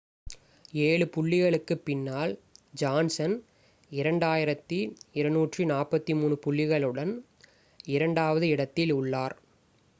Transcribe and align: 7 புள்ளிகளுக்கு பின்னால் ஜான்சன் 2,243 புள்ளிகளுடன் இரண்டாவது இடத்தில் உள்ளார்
7 0.83 1.05
புள்ளிகளுக்கு 1.15 1.79
பின்னால் 1.79 2.39
ஜான்சன் 2.73 3.43
2,243 3.91 6.41
புள்ளிகளுடன் 6.45 7.23
இரண்டாவது 7.89 8.49
இடத்தில் 8.49 8.93
உள்ளார் 8.93 9.37